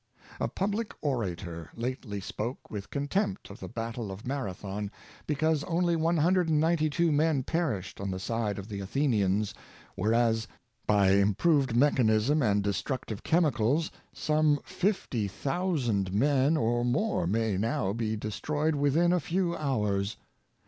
A 0.39 0.47
public 0.47 0.95
orator 1.01 1.69
lately 1.75 2.19
spoke 2.19 2.71
with 2.71 2.89
contempt 2.89 3.51
of 3.51 3.59
the 3.59 3.67
Battle 3.69 4.11
of 4.11 4.25
Marathon, 4.25 4.89
because 5.27 5.63
only 5.65 5.95
192 5.95 7.11
men 7.11 7.43
perished 7.43 8.01
on 8.01 8.09
the 8.09 8.17
side 8.17 8.57
of 8.57 8.67
the 8.67 8.79
Athe 8.79 9.07
nians, 9.07 9.53
whereas 9.95 10.47
by 10.87 11.11
improved 11.11 11.75
mechanism 11.75 12.41
and 12.41 12.63
destructive 12.63 13.21
chemicals, 13.21 13.91
some 14.11 14.59
50,000 14.65 16.11
men 16.11 16.57
or 16.57 16.83
more 16.83 17.27
may 17.27 17.55
now 17.55 17.93
be 17.93 18.15
de 18.15 18.31
stroyed 18.31 18.73
within 18.73 19.13
a 19.13 19.19
few 19.19 19.55
hours. 19.55 20.17